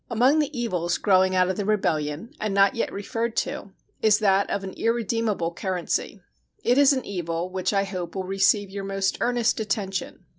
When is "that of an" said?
4.17-4.71